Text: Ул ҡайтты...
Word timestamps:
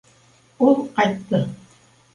Ул 0.69 0.81
ҡайтты... 0.97 1.45